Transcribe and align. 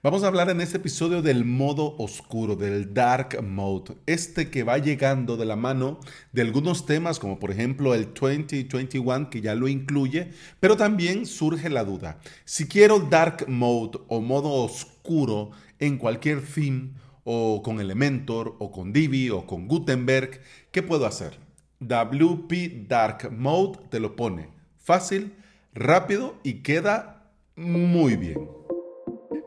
Vamos 0.00 0.22
a 0.22 0.28
hablar 0.28 0.48
en 0.48 0.60
este 0.60 0.76
episodio 0.76 1.22
del 1.22 1.44
modo 1.44 1.96
oscuro, 1.98 2.54
del 2.54 2.94
dark 2.94 3.42
mode, 3.42 3.96
este 4.06 4.48
que 4.48 4.62
va 4.62 4.78
llegando 4.78 5.36
de 5.36 5.44
la 5.44 5.56
mano 5.56 5.98
de 6.30 6.42
algunos 6.42 6.86
temas 6.86 7.18
como 7.18 7.40
por 7.40 7.50
ejemplo 7.50 7.96
el 7.96 8.14
2021 8.14 9.28
que 9.28 9.40
ya 9.40 9.56
lo 9.56 9.66
incluye, 9.66 10.30
pero 10.60 10.76
también 10.76 11.26
surge 11.26 11.68
la 11.68 11.82
duda, 11.82 12.20
si 12.44 12.68
quiero 12.68 13.00
dark 13.00 13.48
mode 13.48 13.98
o 14.06 14.20
modo 14.20 14.52
oscuro 14.52 15.50
en 15.80 15.98
cualquier 15.98 16.42
theme 16.42 16.92
o 17.24 17.60
con 17.64 17.80
Elementor 17.80 18.54
o 18.60 18.70
con 18.70 18.92
Divi 18.92 19.30
o 19.30 19.48
con 19.48 19.66
Gutenberg, 19.66 20.40
¿qué 20.70 20.84
puedo 20.84 21.06
hacer? 21.06 21.40
WP 21.80 22.86
Dark 22.86 23.32
Mode 23.32 23.80
te 23.90 23.98
lo 23.98 24.14
pone 24.14 24.48
fácil, 24.76 25.34
rápido 25.74 26.36
y 26.44 26.62
queda 26.62 27.32
muy 27.56 28.14
bien. 28.14 28.38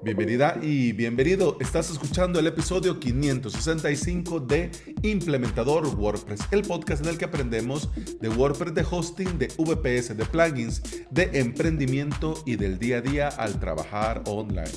Bienvenida 0.04 0.58
y 0.64 0.94
bienvenido. 0.94 1.58
Estás 1.60 1.92
escuchando 1.92 2.40
el 2.40 2.48
episodio 2.48 3.00
565 3.00 4.40
de 4.40 4.72
Implementador 5.04 5.86
WordPress, 5.96 6.40
el 6.50 6.64
podcast 6.64 7.04
en 7.04 7.10
el 7.10 7.20
que 7.20 7.26
aprendemos 7.26 7.88
de 8.20 8.30
WordPress, 8.30 8.74
de 8.74 8.84
hosting, 8.90 9.38
de 9.38 9.50
VPS, 9.60 10.18
de 10.18 10.26
plugins, 10.26 10.82
de 11.12 11.30
emprendimiento 11.34 12.34
y 12.48 12.56
del 12.56 12.80
día 12.80 12.98
a 12.98 13.02
día 13.02 13.28
al 13.28 13.60
trabajar 13.60 14.24
online. 14.26 14.72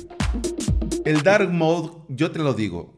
El 1.06 1.22
Dark 1.22 1.50
Mode, 1.50 1.92
yo 2.10 2.30
te 2.30 2.40
lo 2.40 2.52
digo, 2.52 2.92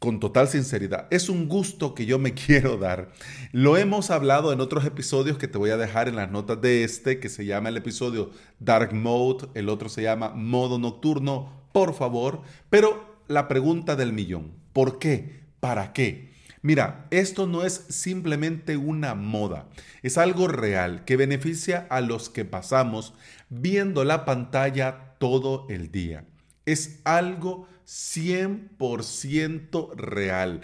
con 0.00 0.18
total 0.18 0.48
sinceridad, 0.48 1.06
es 1.10 1.28
un 1.28 1.48
gusto 1.48 1.94
que 1.94 2.06
yo 2.06 2.18
me 2.18 2.34
quiero 2.46 2.76
dar. 2.76 3.12
Lo 3.52 3.76
hemos 3.76 4.10
hablado 4.10 4.52
en 4.52 4.60
otros 4.60 4.84
episodios 4.84 5.38
que 5.38 5.46
te 5.46 5.58
voy 5.58 5.70
a 5.70 5.76
dejar 5.76 6.08
en 6.08 6.16
las 6.16 6.28
notas 6.28 6.60
de 6.60 6.82
este, 6.82 7.20
que 7.20 7.28
se 7.28 7.46
llama 7.46 7.68
el 7.68 7.76
episodio 7.76 8.30
Dark 8.58 8.92
Mode, 8.92 9.46
el 9.54 9.68
otro 9.68 9.88
se 9.88 10.02
llama 10.02 10.30
Modo 10.30 10.80
Nocturno, 10.80 11.57
por 11.78 11.94
favor. 11.94 12.42
Pero 12.70 13.22
la 13.28 13.46
pregunta 13.46 13.94
del 13.94 14.12
millón, 14.12 14.52
¿por 14.72 14.98
qué? 14.98 15.44
¿Para 15.60 15.92
qué? 15.92 16.32
Mira, 16.60 17.06
esto 17.12 17.46
no 17.46 17.62
es 17.62 17.84
simplemente 17.88 18.76
una 18.76 19.14
moda, 19.14 19.68
es 20.02 20.18
algo 20.18 20.48
real 20.48 21.04
que 21.04 21.16
beneficia 21.16 21.86
a 21.88 22.00
los 22.00 22.30
que 22.30 22.44
pasamos 22.44 23.14
viendo 23.48 24.02
la 24.02 24.24
pantalla 24.24 25.14
todo 25.20 25.68
el 25.70 25.92
día. 25.92 26.24
Es 26.66 26.98
algo 27.04 27.68
100% 27.86 29.94
real. 29.94 30.62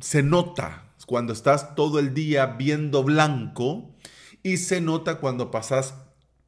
Se 0.00 0.24
nota 0.24 0.90
cuando 1.06 1.32
estás 1.32 1.76
todo 1.76 2.00
el 2.00 2.12
día 2.12 2.46
viendo 2.46 3.04
blanco 3.04 3.94
y 4.42 4.56
se 4.56 4.80
nota 4.80 5.18
cuando 5.18 5.52
pasas 5.52 5.94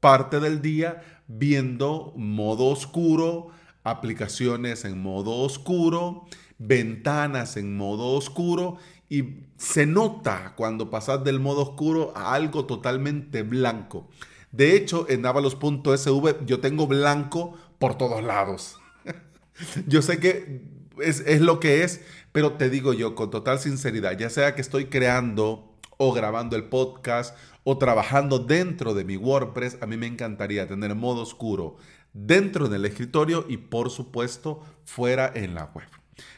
parte 0.01 0.41
del 0.41 0.61
día 0.61 1.14
viendo 1.27 2.13
modo 2.17 2.67
oscuro, 2.67 3.51
aplicaciones 3.83 4.85
en 4.85 5.01
modo 5.01 5.33
oscuro, 5.39 6.27
ventanas 6.59 7.57
en 7.57 7.77
modo 7.77 8.13
oscuro 8.13 8.79
y 9.09 9.45
se 9.57 9.87
nota 9.87 10.55
cuando 10.57 10.91
pasas 10.91 11.25
del 11.25 11.41
modo 11.41 11.63
oscuro 11.63 12.13
a 12.17 12.35
algo 12.35 12.65
totalmente 12.65 13.43
blanco. 13.43 14.09
De 14.53 14.77
hecho, 14.77 15.07
en 15.09 15.27
avalos.sv 15.27 16.47
yo 16.47 16.61
tengo 16.61 16.87
blanco 16.87 17.59
por 17.79 17.99
todos 17.99 18.23
lados. 18.23 18.79
yo 19.87 20.01
sé 20.01 20.19
que 20.19 20.63
es, 21.01 21.21
es, 21.27 21.41
lo 21.41 21.61
que 21.61 21.83
es, 21.85 22.01
pero 22.33 22.53
te 22.53 22.71
digo 22.71 22.93
yo 22.93 23.15
con 23.15 23.31
total 23.31 23.59
sinceridad, 23.59 24.17
ya 24.17 24.31
sea 24.31 24.55
que 24.55 24.61
estoy 24.61 24.87
creando 24.87 25.74
o 25.97 26.13
grabando 26.13 26.57
el 26.57 26.65
podcast 26.65 27.37
o 27.65 27.79
trabajando 27.79 28.39
dentro 28.39 28.95
de 28.95 29.05
mi 29.05 29.17
WordPress, 29.17 29.79
a 29.81 29.87
mí 29.87 29.97
me 29.97 30.07
encantaría 30.07 30.69
tener 30.69 30.95
modo 30.95 31.23
oscuro 31.23 31.77
dentro 32.13 32.69
del 32.69 32.85
escritorio 32.85 33.45
y 33.49 33.57
por 33.57 33.91
supuesto 33.91 34.63
fuera 34.85 35.31
en 35.35 35.55
la 35.55 35.71
web. 35.75 35.89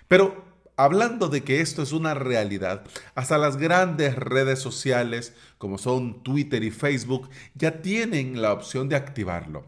Pero 0.09 0.45
hablando 0.77 1.29
de 1.29 1.43
que 1.43 1.61
esto 1.61 1.83
es 1.83 1.93
una 1.93 2.15
realidad, 2.15 2.84
hasta 3.15 3.39
las 3.39 3.57
grandes 3.57 4.15
redes 4.15 4.59
sociales 4.59 5.34
como 5.59 5.78
son 5.78 6.23
Twitter 6.23 6.62
y 6.62 6.71
Facebook 6.71 7.28
ya 7.55 7.83
tienen 7.83 8.41
la 8.41 8.53
opción 8.53 8.88
de 8.88 8.97
activarlo. 8.97 9.65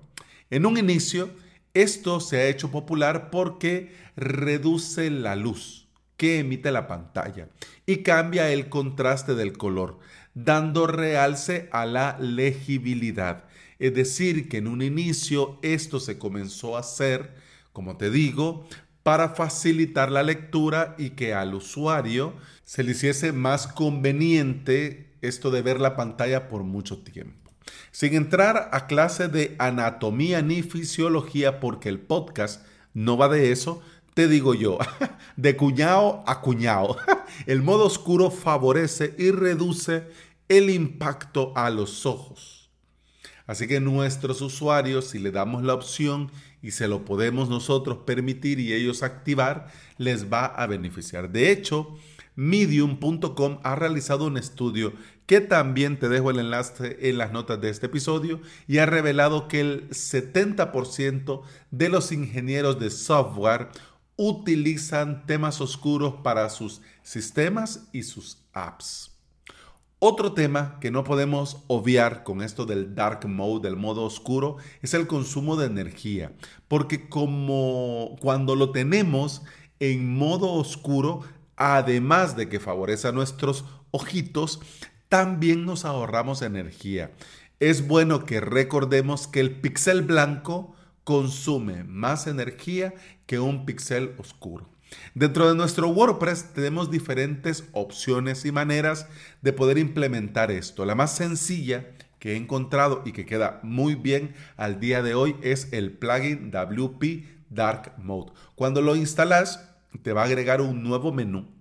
En 0.50 0.64
un 0.64 0.78
inicio, 0.78 1.30
esto 1.74 2.20
se 2.20 2.38
ha 2.38 2.46
hecho 2.46 2.70
popular 2.70 3.30
porque 3.30 3.94
reduce 4.16 5.10
la 5.10 5.36
luz 5.36 5.87
que 6.18 6.40
emite 6.40 6.70
la 6.70 6.86
pantalla 6.86 7.48
y 7.86 7.98
cambia 8.02 8.50
el 8.50 8.68
contraste 8.68 9.34
del 9.34 9.56
color, 9.56 10.00
dando 10.34 10.86
realce 10.86 11.70
a 11.72 11.86
la 11.86 12.18
legibilidad. 12.20 13.44
Es 13.78 13.94
decir, 13.94 14.50
que 14.50 14.58
en 14.58 14.66
un 14.66 14.82
inicio 14.82 15.58
esto 15.62 16.00
se 16.00 16.18
comenzó 16.18 16.76
a 16.76 16.80
hacer, 16.80 17.34
como 17.72 17.96
te 17.96 18.10
digo, 18.10 18.68
para 19.04 19.30
facilitar 19.30 20.10
la 20.10 20.22
lectura 20.22 20.96
y 20.98 21.10
que 21.10 21.32
al 21.32 21.54
usuario 21.54 22.34
se 22.64 22.82
le 22.82 22.90
hiciese 22.90 23.32
más 23.32 23.68
conveniente 23.68 25.14
esto 25.22 25.50
de 25.50 25.62
ver 25.62 25.80
la 25.80 25.96
pantalla 25.96 26.48
por 26.48 26.64
mucho 26.64 26.98
tiempo. 26.98 27.52
Sin 27.92 28.14
entrar 28.14 28.70
a 28.72 28.86
clase 28.86 29.28
de 29.28 29.54
anatomía 29.58 30.42
ni 30.42 30.62
fisiología, 30.62 31.60
porque 31.60 31.88
el 31.88 32.00
podcast 32.00 32.66
no 32.92 33.16
va 33.16 33.28
de 33.28 33.52
eso, 33.52 33.82
te 34.18 34.26
digo 34.26 34.52
yo, 34.52 34.78
de 35.36 35.54
cuñado 35.54 36.24
a 36.26 36.40
cuñado, 36.40 36.96
el 37.46 37.62
modo 37.62 37.84
oscuro 37.84 38.32
favorece 38.32 39.14
y 39.16 39.30
reduce 39.30 40.08
el 40.48 40.70
impacto 40.70 41.52
a 41.54 41.70
los 41.70 42.04
ojos. 42.04 42.68
Así 43.46 43.68
que 43.68 43.78
nuestros 43.78 44.42
usuarios, 44.42 45.04
si 45.04 45.20
le 45.20 45.30
damos 45.30 45.62
la 45.62 45.74
opción 45.74 46.32
y 46.62 46.72
se 46.72 46.88
lo 46.88 47.04
podemos 47.04 47.48
nosotros 47.48 47.98
permitir 47.98 48.58
y 48.58 48.72
ellos 48.72 49.04
activar, 49.04 49.70
les 49.98 50.32
va 50.32 50.46
a 50.46 50.66
beneficiar. 50.66 51.30
De 51.30 51.52
hecho, 51.52 51.96
medium.com 52.34 53.60
ha 53.62 53.76
realizado 53.76 54.26
un 54.26 54.36
estudio 54.36 54.94
que 55.26 55.40
también 55.40 55.96
te 56.00 56.08
dejo 56.08 56.30
el 56.30 56.40
enlace 56.40 56.96
en 57.02 57.18
las 57.18 57.30
notas 57.30 57.60
de 57.60 57.68
este 57.68 57.86
episodio 57.86 58.40
y 58.66 58.78
ha 58.78 58.86
revelado 58.86 59.46
que 59.46 59.60
el 59.60 59.88
70% 59.90 61.42
de 61.70 61.88
los 61.88 62.10
ingenieros 62.10 62.80
de 62.80 62.90
software 62.90 63.68
utilizan 64.18 65.24
temas 65.26 65.60
oscuros 65.60 66.16
para 66.24 66.50
sus 66.50 66.82
sistemas 67.02 67.88
y 67.92 68.02
sus 68.02 68.42
apps. 68.52 69.12
Otro 70.00 70.32
tema 70.32 70.78
que 70.80 70.90
no 70.90 71.04
podemos 71.04 71.64
obviar 71.68 72.24
con 72.24 72.42
esto 72.42 72.66
del 72.66 72.94
dark 72.94 73.26
mode, 73.26 73.68
del 73.68 73.76
modo 73.76 74.04
oscuro, 74.04 74.56
es 74.82 74.92
el 74.92 75.06
consumo 75.06 75.56
de 75.56 75.66
energía. 75.66 76.32
Porque 76.66 77.08
como 77.08 78.16
cuando 78.20 78.54
lo 78.56 78.70
tenemos 78.70 79.42
en 79.80 80.16
modo 80.16 80.52
oscuro, 80.52 81.22
además 81.56 82.36
de 82.36 82.48
que 82.48 82.60
favorece 82.60 83.08
a 83.08 83.12
nuestros 83.12 83.64
ojitos, 83.92 84.60
también 85.08 85.64
nos 85.64 85.84
ahorramos 85.84 86.42
energía. 86.42 87.12
Es 87.60 87.86
bueno 87.86 88.24
que 88.24 88.40
recordemos 88.40 89.26
que 89.26 89.40
el 89.40 89.60
pixel 89.60 90.02
blanco 90.02 90.74
consume 91.08 91.84
más 91.84 92.26
energía 92.26 92.92
que 93.24 93.40
un 93.40 93.64
pixel 93.64 94.14
oscuro. 94.18 94.68
Dentro 95.14 95.48
de 95.48 95.54
nuestro 95.54 95.88
WordPress 95.88 96.52
tenemos 96.52 96.90
diferentes 96.90 97.64
opciones 97.72 98.44
y 98.44 98.52
maneras 98.52 99.06
de 99.40 99.54
poder 99.54 99.78
implementar 99.78 100.50
esto. 100.50 100.84
La 100.84 100.94
más 100.94 101.16
sencilla 101.16 101.86
que 102.18 102.32
he 102.32 102.36
encontrado 102.36 103.00
y 103.06 103.12
que 103.12 103.24
queda 103.24 103.58
muy 103.62 103.94
bien 103.94 104.34
al 104.58 104.80
día 104.80 105.02
de 105.02 105.14
hoy 105.14 105.36
es 105.40 105.72
el 105.72 105.92
plugin 105.92 106.50
WP 106.50 107.24
Dark 107.48 107.94
Mode. 107.96 108.32
Cuando 108.54 108.82
lo 108.82 108.94
instalas, 108.94 109.66
te 110.02 110.12
va 110.12 110.20
a 110.20 110.26
agregar 110.26 110.60
un 110.60 110.82
nuevo 110.82 111.10
menú 111.10 111.57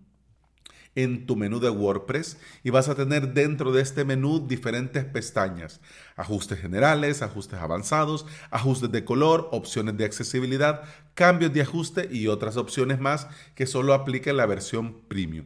en 0.98 1.28
tu 1.28 1.36
menú 1.36 1.60
de 1.60 1.70
WordPress 1.70 2.38
y 2.64 2.72
vas 2.72 2.90
a 2.90 2.96
tener 2.96 3.34
dentro 3.34 3.72
de 3.72 3.84
este 3.84 4.04
menú 4.04 4.48
diferentes 4.48 5.06
pestañas. 5.06 5.80
Ajustes 6.16 6.60
generales, 6.60 7.22
ajustes 7.22 7.60
avanzados, 7.60 8.26
ajustes 8.50 8.92
de 8.92 9.06
color, 9.06 9.48
opciones 9.52 9.96
de 9.96 10.06
accesibilidad, 10.06 10.82
cambios 11.14 11.54
de 11.54 11.62
ajuste 11.62 12.10
y 12.12 12.28
otras 12.28 12.58
opciones 12.58 13.00
más 13.00 13.28
que 13.54 13.68
solo 13.68 13.94
aplica 13.94 14.34
la 14.34 14.48
versión 14.48 15.02
premium. 15.08 15.46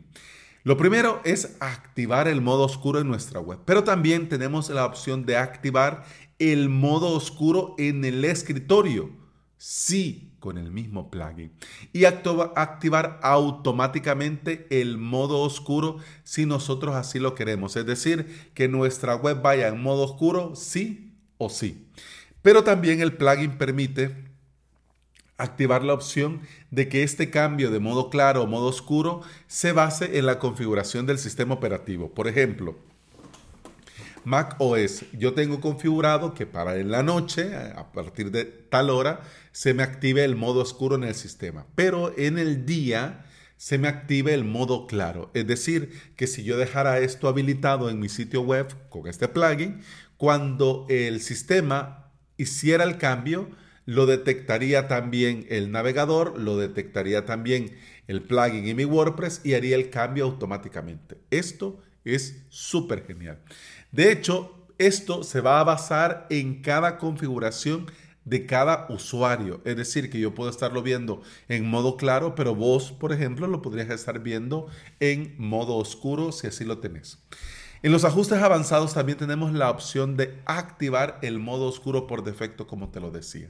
Lo 0.64 0.78
primero 0.78 1.20
es 1.26 1.58
activar 1.60 2.30
el 2.30 2.40
modo 2.40 2.64
oscuro 2.64 3.00
en 3.00 3.10
nuestra 3.10 3.42
web, 3.42 3.60
pero 3.66 3.84
también 3.84 4.30
tenemos 4.30 4.70
la 4.70 4.86
opción 4.86 5.26
de 5.26 5.36
activar 5.36 6.06
el 6.40 6.70
modo 6.70 7.10
oscuro 7.10 7.76
en 7.78 8.06
el 8.06 8.24
escritorio. 8.24 9.21
Sí, 9.64 10.34
con 10.40 10.58
el 10.58 10.72
mismo 10.72 11.12
plugin 11.12 11.52
y 11.94 12.06
activar 12.06 13.20
automáticamente 13.22 14.66
el 14.72 14.98
modo 14.98 15.40
oscuro 15.42 15.98
si 16.24 16.48
nosotros 16.48 16.96
así 16.96 17.20
lo 17.20 17.36
queremos. 17.36 17.76
Es 17.76 17.86
decir, 17.86 18.50
que 18.56 18.68
nuestra 18.68 19.14
web 19.14 19.44
vaya 19.44 19.68
en 19.68 19.80
modo 19.80 20.02
oscuro 20.02 20.56
sí 20.56 21.14
o 21.38 21.50
sí. 21.50 21.88
Pero 22.42 22.64
también 22.64 23.02
el 23.02 23.14
plugin 23.14 23.60
permite 23.60 24.16
activar 25.38 25.84
la 25.84 25.94
opción 25.94 26.42
de 26.72 26.90
que 26.90 27.04
este 27.04 27.30
cambio 27.30 27.70
de 27.70 27.80
modo 27.80 28.10
claro 28.10 28.42
o 28.42 28.48
modo 28.48 28.66
oscuro 28.66 29.22
se 29.46 29.74
base 29.74 30.18
en 30.18 30.26
la 30.26 30.40
configuración 30.40 31.06
del 31.06 31.20
sistema 31.20 31.54
operativo. 31.54 32.10
Por 32.16 32.28
ejemplo, 32.28 32.80
Mac 34.24 34.56
OS, 34.60 35.06
yo 35.14 35.34
tengo 35.34 35.60
configurado 35.60 36.34
que 36.34 36.46
para 36.46 36.78
en 36.78 36.92
la 36.92 37.04
noche, 37.04 37.56
a 37.56 37.92
partir 37.92 38.32
de 38.32 38.46
tal 38.46 38.90
hora, 38.90 39.22
se 39.52 39.74
me 39.74 39.84
active 39.84 40.24
el 40.24 40.36
modo 40.36 40.62
oscuro 40.62 40.96
en 40.96 41.04
el 41.04 41.16
sistema. 41.16 41.66
Pero 41.76 42.14
en 42.18 42.38
el 42.38 42.66
día 42.66 43.26
se 43.58 43.78
me 43.78 43.88
active 43.88 44.34
el 44.34 44.44
modo 44.44 44.88
claro. 44.88 45.30
Es 45.34 45.46
decir, 45.46 45.92
que 46.16 46.28
si 46.28 46.44
yo 46.44 46.58
dejara 46.58 47.00
esto 47.00 47.28
habilitado 47.28 47.90
en 47.90 48.00
mi 48.00 48.10
sitio 48.10 48.42
web 48.42 48.68
con 48.90 49.08
este 49.08 49.28
plugin, 49.28 49.82
cuando 50.18 50.86
el 50.90 51.22
sistema 51.22 52.12
hiciera 52.38 52.84
el 52.84 52.98
cambio, 52.98 53.50
lo 53.86 54.06
detectaría 54.06 54.88
también 54.88 55.46
el 55.50 55.72
navegador, 55.72 56.40
lo 56.40 56.58
detectaría 56.58 57.26
también 57.26 57.76
el 58.08 58.22
plugin 58.22 58.68
en 58.68 58.78
mi 58.78 58.86
WordPress 58.86 59.42
y 59.44 59.54
haría 59.54 59.76
el 59.76 59.90
cambio 59.90 60.26
automáticamente. 60.26 61.18
Esto 61.30 61.82
es 62.06 62.44
súper 62.50 63.06
genial. 63.06 63.40
De 63.92 64.12
hecho, 64.12 64.68
esto 64.78 65.24
se 65.24 65.42
va 65.42 65.60
a 65.60 65.64
basar 65.64 66.28
en 66.30 66.62
cada 66.62 66.98
configuración 66.98 67.86
de 68.26 68.46
cada 68.46 68.86
usuario. 68.90 69.62
Es 69.66 69.76
decir, 69.76 70.10
que 70.10 70.20
yo 70.20 70.34
puedo 70.34 70.50
estarlo 70.50 70.84
viendo 70.84 71.22
en 71.48 71.70
modo 71.70 71.98
claro, 71.98 72.36
pero 72.36 72.56
vos, 72.56 72.92
por 72.92 73.12
ejemplo, 73.12 73.48
lo 73.48 73.62
podrías 73.62 73.90
estar 73.90 74.20
viendo 74.20 74.68
en 75.00 75.36
modo 75.38 75.76
oscuro 75.76 76.32
si 76.32 76.48
así 76.48 76.66
lo 76.66 76.80
tenés. 76.80 77.20
En 77.84 77.92
los 77.92 78.06
ajustes 78.06 78.40
avanzados 78.40 78.94
también 78.94 79.18
tenemos 79.18 79.54
la 79.54 79.72
opción 79.72 80.16
de 80.16 80.40
activar 80.46 81.18
el 81.24 81.40
modo 81.40 81.66
oscuro 81.66 82.06
por 82.06 82.24
defecto, 82.24 82.68
como 82.68 82.90
te 82.90 83.00
lo 83.00 83.10
decía. 83.10 83.50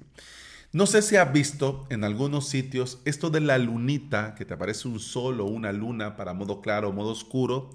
No 0.73 0.85
sé 0.85 1.01
si 1.01 1.17
has 1.17 1.33
visto 1.33 1.85
en 1.89 2.05
algunos 2.05 2.47
sitios 2.47 3.01
esto 3.03 3.29
de 3.29 3.41
la 3.41 3.57
lunita, 3.57 4.35
que 4.35 4.45
te 4.45 4.53
aparece 4.53 4.87
un 4.87 5.01
sol 5.01 5.41
o 5.41 5.45
una 5.45 5.73
luna 5.73 6.15
para 6.15 6.33
modo 6.33 6.61
claro 6.61 6.87
o 6.87 6.93
modo 6.93 7.09
oscuro. 7.09 7.71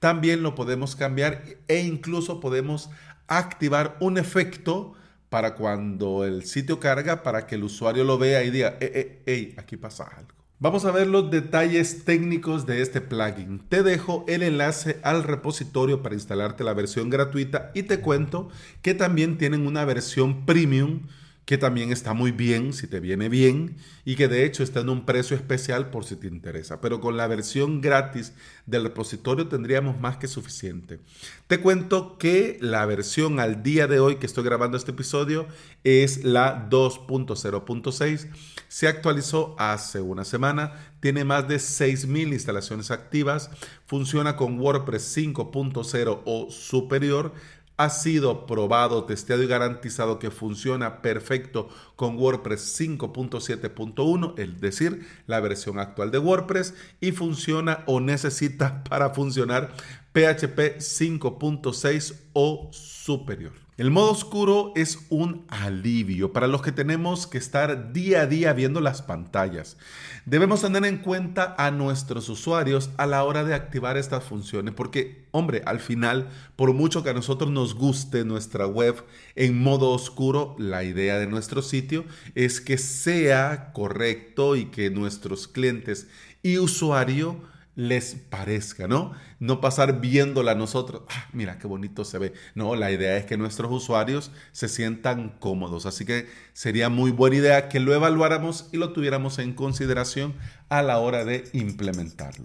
También 0.00 0.42
lo 0.42 0.56
podemos 0.56 0.96
cambiar 0.96 1.44
e 1.68 1.78
incluso 1.82 2.40
podemos 2.40 2.90
activar 3.28 3.96
un 4.00 4.18
efecto 4.18 4.94
para 5.28 5.54
cuando 5.54 6.24
el 6.24 6.44
sitio 6.44 6.80
carga, 6.80 7.22
para 7.22 7.46
que 7.46 7.54
el 7.54 7.62
usuario 7.62 8.02
lo 8.02 8.18
vea 8.18 8.42
y 8.42 8.50
diga, 8.50 8.76
eh, 8.80 8.90
eh, 8.94 9.22
hey, 9.26 9.54
aquí 9.56 9.76
pasa 9.76 10.02
algo. 10.16 10.34
Vamos 10.58 10.84
a 10.84 10.90
ver 10.90 11.06
los 11.06 11.30
detalles 11.30 12.04
técnicos 12.04 12.66
de 12.66 12.82
este 12.82 13.00
plugin. 13.00 13.60
Te 13.68 13.84
dejo 13.84 14.24
el 14.26 14.42
enlace 14.42 14.98
al 15.04 15.22
repositorio 15.22 16.02
para 16.02 16.16
instalarte 16.16 16.64
la 16.64 16.74
versión 16.74 17.10
gratuita 17.10 17.70
y 17.74 17.84
te 17.84 18.00
cuento 18.00 18.48
que 18.82 18.94
también 18.94 19.38
tienen 19.38 19.68
una 19.68 19.84
versión 19.84 20.44
premium 20.46 21.02
que 21.50 21.58
también 21.58 21.90
está 21.90 22.12
muy 22.12 22.30
bien 22.30 22.72
si 22.72 22.86
te 22.86 23.00
viene 23.00 23.28
bien 23.28 23.74
y 24.04 24.14
que 24.14 24.28
de 24.28 24.44
hecho 24.44 24.62
está 24.62 24.78
en 24.78 24.88
un 24.88 25.04
precio 25.04 25.34
especial 25.36 25.90
por 25.90 26.04
si 26.04 26.14
te 26.14 26.28
interesa. 26.28 26.80
Pero 26.80 27.00
con 27.00 27.16
la 27.16 27.26
versión 27.26 27.80
gratis 27.80 28.34
del 28.66 28.84
repositorio 28.84 29.48
tendríamos 29.48 29.98
más 29.98 30.16
que 30.16 30.28
suficiente. 30.28 31.00
Te 31.48 31.58
cuento 31.58 32.18
que 32.18 32.56
la 32.60 32.86
versión 32.86 33.40
al 33.40 33.64
día 33.64 33.88
de 33.88 33.98
hoy 33.98 34.18
que 34.18 34.26
estoy 34.26 34.44
grabando 34.44 34.76
este 34.76 34.92
episodio 34.92 35.48
es 35.82 36.22
la 36.22 36.70
2.0.6. 36.70 38.28
Se 38.68 38.86
actualizó 38.86 39.56
hace 39.58 40.00
una 40.00 40.24
semana, 40.24 40.92
tiene 41.00 41.24
más 41.24 41.48
de 41.48 41.56
6.000 41.56 42.32
instalaciones 42.32 42.92
activas, 42.92 43.50
funciona 43.86 44.36
con 44.36 44.60
WordPress 44.60 45.16
5.0 45.16 46.22
o 46.24 46.48
superior 46.52 47.32
ha 47.80 47.88
sido 47.88 48.44
probado, 48.44 49.04
testeado 49.04 49.42
y 49.42 49.46
garantizado 49.46 50.18
que 50.18 50.30
funciona 50.30 51.00
perfecto 51.00 51.70
con 51.96 52.18
WordPress 52.18 52.78
5.7.1, 52.78 54.34
es 54.36 54.60
decir, 54.60 55.06
la 55.26 55.40
versión 55.40 55.78
actual 55.78 56.10
de 56.10 56.18
WordPress, 56.18 56.74
y 57.00 57.12
funciona 57.12 57.82
o 57.86 58.00
necesita 58.00 58.84
para 58.90 59.10
funcionar 59.10 59.72
PHP 60.12 60.78
5.6 60.78 62.14
o 62.32 62.68
superior. 62.72 63.52
El 63.80 63.90
modo 63.90 64.10
oscuro 64.10 64.72
es 64.76 65.06
un 65.08 65.46
alivio 65.48 66.34
para 66.34 66.48
los 66.48 66.60
que 66.60 66.70
tenemos 66.70 67.26
que 67.26 67.38
estar 67.38 67.94
día 67.94 68.20
a 68.20 68.26
día 68.26 68.52
viendo 68.52 68.82
las 68.82 69.00
pantallas. 69.00 69.78
Debemos 70.26 70.60
tener 70.60 70.84
en 70.84 70.98
cuenta 70.98 71.54
a 71.56 71.70
nuestros 71.70 72.28
usuarios 72.28 72.90
a 72.98 73.06
la 73.06 73.24
hora 73.24 73.42
de 73.42 73.54
activar 73.54 73.96
estas 73.96 74.24
funciones 74.24 74.74
porque, 74.74 75.28
hombre, 75.30 75.62
al 75.64 75.80
final, 75.80 76.28
por 76.56 76.74
mucho 76.74 77.02
que 77.02 77.08
a 77.08 77.14
nosotros 77.14 77.50
nos 77.50 77.74
guste 77.74 78.26
nuestra 78.26 78.66
web 78.66 79.02
en 79.34 79.62
modo 79.62 79.92
oscuro, 79.92 80.56
la 80.58 80.84
idea 80.84 81.18
de 81.18 81.26
nuestro 81.26 81.62
sitio 81.62 82.04
es 82.34 82.60
que 82.60 82.76
sea 82.76 83.72
correcto 83.72 84.56
y 84.56 84.66
que 84.66 84.90
nuestros 84.90 85.48
clientes 85.48 86.08
y 86.42 86.58
usuario 86.58 87.40
les 87.80 88.14
parezca, 88.14 88.86
¿no? 88.86 89.12
No 89.38 89.62
pasar 89.62 90.02
viéndola 90.02 90.54
nosotros, 90.54 91.02
ah, 91.08 91.28
mira 91.32 91.58
qué 91.58 91.66
bonito 91.66 92.04
se 92.04 92.18
ve. 92.18 92.34
No, 92.54 92.76
la 92.76 92.92
idea 92.92 93.16
es 93.16 93.24
que 93.24 93.38
nuestros 93.38 93.72
usuarios 93.72 94.32
se 94.52 94.68
sientan 94.68 95.30
cómodos. 95.40 95.86
Así 95.86 96.04
que 96.04 96.28
sería 96.52 96.90
muy 96.90 97.10
buena 97.10 97.36
idea 97.36 97.68
que 97.70 97.80
lo 97.80 97.94
evaluáramos 97.94 98.68
y 98.70 98.76
lo 98.76 98.92
tuviéramos 98.92 99.38
en 99.38 99.54
consideración 99.54 100.34
a 100.68 100.82
la 100.82 100.98
hora 100.98 101.24
de 101.24 101.48
implementarlo. 101.54 102.44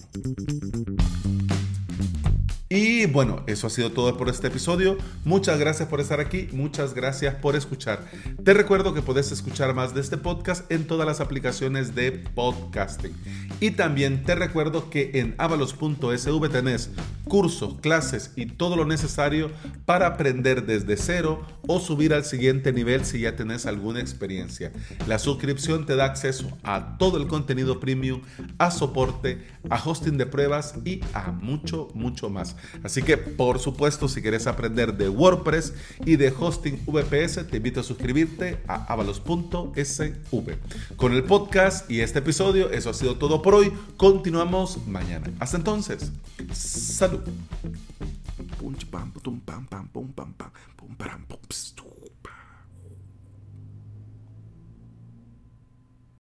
Y 2.67 3.05
bueno, 3.05 3.43
eso 3.45 3.67
ha 3.67 3.69
sido 3.69 3.91
todo 3.91 4.17
por 4.17 4.27
este 4.27 4.47
episodio. 4.47 4.97
Muchas 5.23 5.59
gracias 5.59 5.87
por 5.87 6.01
estar 6.01 6.19
aquí, 6.19 6.49
muchas 6.51 6.95
gracias 6.95 7.35
por 7.35 7.55
escuchar. 7.55 8.03
Te 8.43 8.55
recuerdo 8.55 8.95
que 8.95 9.03
puedes 9.03 9.31
escuchar 9.31 9.75
más 9.75 9.93
de 9.93 10.01
este 10.01 10.17
podcast 10.17 10.71
en 10.71 10.87
todas 10.87 11.05
las 11.05 11.19
aplicaciones 11.19 11.93
de 11.93 12.11
podcasting. 12.11 13.15
Y 13.59 13.71
también 13.71 14.23
te 14.23 14.33
recuerdo 14.33 14.89
que 14.89 15.11
en 15.13 15.35
avalos.sv 15.37 16.49
tenés 16.49 16.89
cursos, 17.27 17.75
clases 17.81 18.31
y 18.35 18.45
todo 18.45 18.75
lo 18.75 18.85
necesario 18.85 19.51
para 19.85 20.07
aprender 20.07 20.65
desde 20.65 20.97
cero 20.97 21.45
o 21.67 21.79
subir 21.79 22.13
al 22.13 22.25
siguiente 22.25 22.71
nivel 22.71 23.05
si 23.05 23.21
ya 23.21 23.35
tenés 23.35 23.65
alguna 23.65 23.99
experiencia. 23.99 24.71
La 25.07 25.19
suscripción 25.19 25.85
te 25.85 25.95
da 25.95 26.05
acceso 26.05 26.57
a 26.63 26.97
todo 26.97 27.17
el 27.17 27.27
contenido 27.27 27.79
premium, 27.79 28.21
a 28.57 28.71
soporte, 28.71 29.45
a 29.69 29.81
hosting 29.83 30.17
de 30.17 30.25
pruebas 30.25 30.75
y 30.85 31.01
a 31.13 31.31
mucho, 31.31 31.89
mucho 31.93 32.29
más. 32.29 32.55
Así 32.83 33.01
que, 33.01 33.17
por 33.17 33.59
supuesto, 33.59 34.07
si 34.07 34.21
quieres 34.21 34.47
aprender 34.47 34.95
de 34.95 35.09
WordPress 35.09 35.73
y 36.05 36.15
de 36.15 36.33
hosting 36.37 36.81
VPS, 36.85 37.47
te 37.47 37.57
invito 37.57 37.79
a 37.79 37.83
suscribirte 37.83 38.59
a 38.67 38.85
avalos.sv. 38.91 40.57
Con 40.95 41.13
el 41.13 41.23
podcast 41.23 41.89
y 41.89 42.01
este 42.01 42.19
episodio, 42.19 42.69
eso 42.71 42.89
ha 42.89 42.93
sido 42.93 43.17
todo 43.17 43.41
por 43.41 43.55
hoy. 43.55 43.71
Continuamos 43.97 44.85
mañana. 44.87 45.31
Hasta 45.39 45.57
entonces, 45.57 46.11
salud. 46.53 47.14
pun 48.59 48.73
pam, 48.91 49.11
pum, 49.11 49.39
pam, 49.45 49.63
pam, 49.67 50.04